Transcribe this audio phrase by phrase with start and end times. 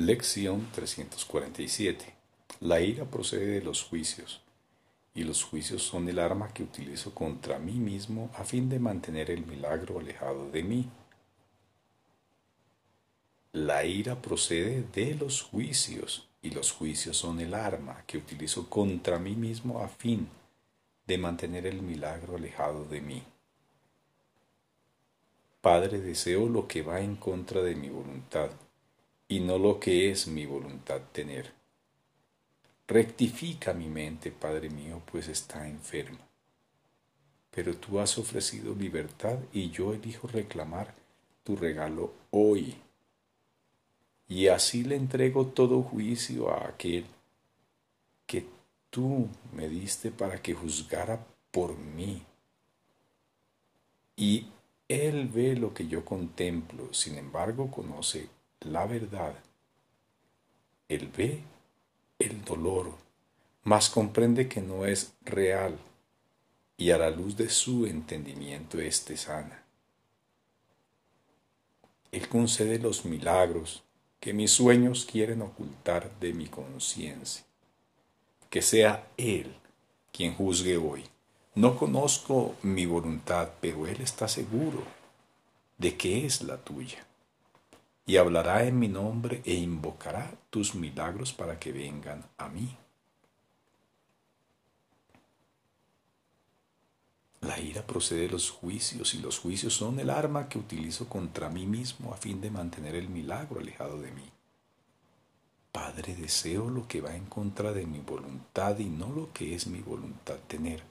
[0.00, 2.14] Lección 347.
[2.60, 4.40] La ira procede de los juicios,
[5.12, 9.30] y los juicios son el arma que utilizo contra mí mismo a fin de mantener
[9.30, 10.88] el milagro alejado de mí.
[13.52, 19.18] La ira procede de los juicios, y los juicios son el arma que utilizo contra
[19.18, 20.30] mí mismo a fin
[21.06, 23.22] de mantener el milagro alejado de mí.
[25.60, 28.48] Padre, deseo lo que va en contra de mi voluntad
[29.30, 31.52] y no lo que es mi voluntad tener.
[32.88, 36.18] Rectifica mi mente, Padre mío, pues está enferma.
[37.52, 40.92] Pero tú has ofrecido libertad y yo elijo reclamar
[41.44, 42.74] tu regalo hoy.
[44.26, 47.06] Y así le entrego todo juicio a aquel
[48.26, 48.46] que
[48.90, 52.20] tú me diste para que juzgara por mí.
[54.16, 54.48] Y
[54.88, 59.34] él ve lo que yo contemplo, sin embargo conoce la verdad.
[60.88, 61.42] Él ve
[62.18, 62.94] el dolor,
[63.64, 65.78] mas comprende que no es real
[66.76, 69.64] y a la luz de su entendimiento éste sana.
[72.12, 73.82] Él concede los milagros
[74.18, 77.44] que mis sueños quieren ocultar de mi conciencia.
[78.48, 79.54] Que sea Él
[80.12, 81.04] quien juzgue hoy.
[81.54, 84.82] No conozco mi voluntad, pero Él está seguro
[85.78, 87.06] de que es la tuya.
[88.06, 92.76] Y hablará en mi nombre e invocará tus milagros para que vengan a mí.
[97.40, 101.48] La ira procede de los juicios y los juicios son el arma que utilizo contra
[101.48, 104.30] mí mismo a fin de mantener el milagro alejado de mí.
[105.72, 109.68] Padre, deseo lo que va en contra de mi voluntad y no lo que es
[109.68, 110.82] mi voluntad tener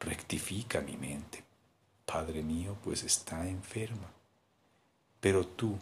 [0.00, 1.44] rectifica mi mente,
[2.04, 4.10] Padre mío, pues está enferma.
[5.20, 5.78] Pero tú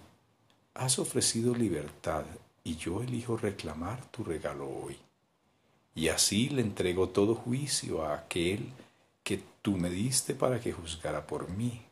[0.77, 2.25] has ofrecido libertad
[2.65, 4.97] y yo elijo reclamar tu regalo hoy.
[5.95, 8.71] Y así le entrego todo juicio a aquel
[9.23, 11.83] que tú me diste para que juzgara por mí.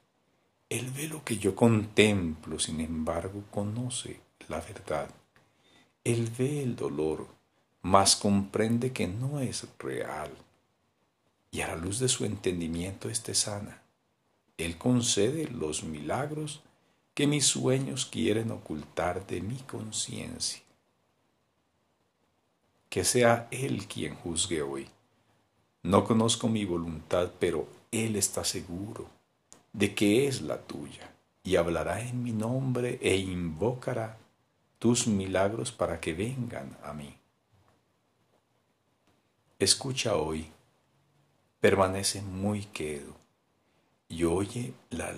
[0.69, 5.09] Él ve lo que yo contemplo, sin embargo conoce la verdad.
[6.05, 7.27] Él ve el dolor,
[7.83, 10.31] mas comprende que no es real
[11.55, 13.81] y a la luz de su entendimiento esté sana.
[14.59, 16.63] Él concede los milagros
[17.15, 20.63] que mis sueños quieren ocultar de mi conciencia.
[22.89, 24.89] Que sea Él quien juzgue hoy.
[25.83, 29.09] No conozco mi voluntad, pero Él está seguro
[29.73, 34.17] de que es la tuya, y hablará en mi nombre e invocará
[34.79, 37.17] tus milagros para que vengan a mí.
[39.59, 40.47] Escucha hoy
[41.61, 43.15] permanece muy quedo
[44.09, 45.15] y oye la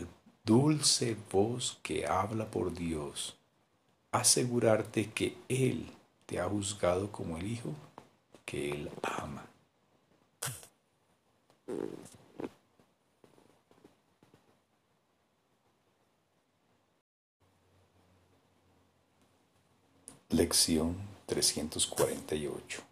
[0.46, 3.36] dulce voz que habla por Dios,
[4.12, 5.90] asegurarte que Él
[6.24, 7.74] te ha juzgado como el Hijo
[8.44, 9.44] que Él ama.
[20.28, 20.96] Lección
[21.26, 22.82] 348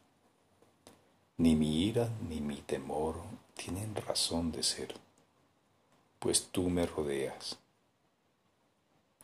[1.37, 3.23] Ni mi ira ni mi temor
[3.55, 5.04] tienen razón de ser,
[6.25, 7.59] pues tú me rodeas,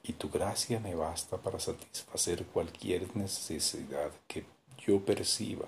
[0.03, 4.45] y tu gracia me basta para satisfacer cualquier necesidad que
[4.87, 5.67] yo perciba.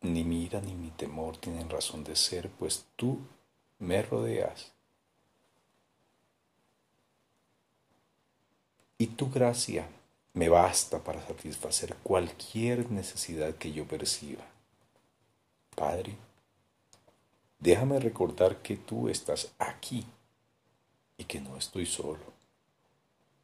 [0.00, 3.18] Ni mi ira ni mi temor tienen razón de ser, pues tú
[3.78, 4.72] me rodeas.
[8.96, 9.86] Y tu gracia
[10.32, 14.46] me basta para satisfacer cualquier necesidad que yo perciba.
[15.74, 16.16] Padre,
[17.58, 20.06] déjame recordar que tú estás aquí
[21.18, 22.24] y que no estoy solo,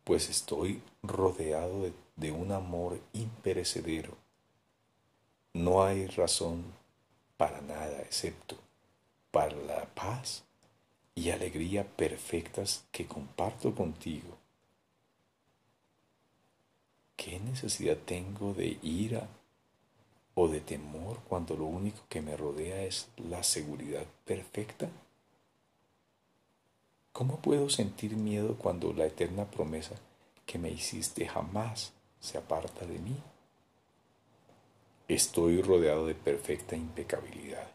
[0.05, 4.17] pues estoy rodeado de, un amor imperecedero.
[5.55, 6.65] No hay razón
[7.37, 8.57] para nada excepto
[9.31, 10.45] para la paz
[11.15, 14.39] y alegría perfectas que comparto contigo
[17.23, 19.29] ¿Qué necesidad tengo de ira
[20.35, 24.89] o de temor cuando lo único que me rodea es la seguridad perfecta?
[27.13, 29.97] ¿Cómo puedo sentir miedo cuando la eterna promesa
[30.47, 33.17] que me hiciste jamás se aparta de mí?
[35.09, 37.71] Estoy rodeado de perfecta impecabilidad.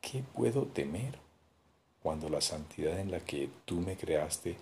[0.00, 1.18] ¿Qué puedo temer
[2.02, 4.56] cuando la santidad en la que tú me creaste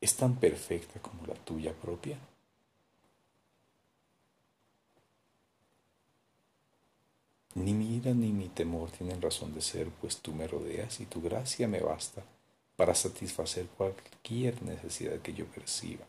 [0.00, 2.18] es tan perfecta como la tuya propia?
[7.56, 11.06] Ni mi ira ni mi temor tienen razón de ser, pues tú me rodeas y
[11.06, 12.22] tu gracia me basta
[12.76, 16.04] para satisfacer cualquier necesidad que yo perciba.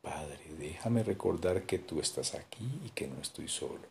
[0.00, 3.86] Padre, déjame recordar que tú estás aquí y que no estoy solo,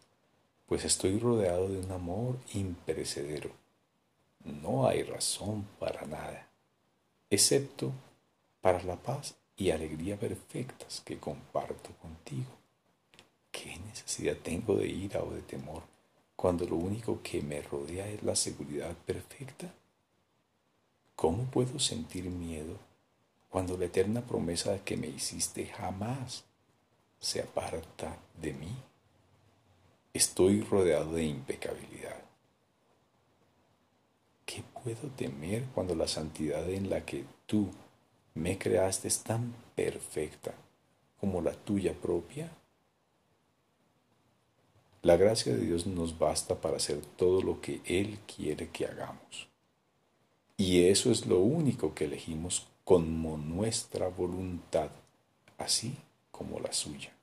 [0.65, 3.51] pues estoy rodeado de un amor imperecedero.
[4.43, 6.49] No hay razón para nada,
[7.29, 7.91] excepto
[8.61, 12.58] para la paz y alegría perfectas que comparto contigo.
[13.61, 15.83] ¿Qué necesidad tengo de ira o de temor
[16.37, 19.73] cuando lo único que me rodea es la seguridad perfecta?
[21.17, 22.77] ¿Cómo puedo sentir miedo
[23.49, 26.45] cuando la eterna promesa que me hiciste jamás
[27.19, 28.73] se aparta de mí?
[30.13, 32.23] Estoy rodeado de impecabilidad.
[34.45, 37.69] ¿Qué puedo temer cuando la santidad en la que tú
[38.35, 40.53] me creaste es tan perfecta
[41.19, 42.49] como la tuya propia?
[45.01, 49.47] La gracia de Dios nos basta para hacer todo lo que Él quiere que hagamos.
[50.57, 54.89] Y eso es lo único que elegimos como nuestra voluntad,
[55.57, 55.95] así
[56.31, 57.13] como la suya.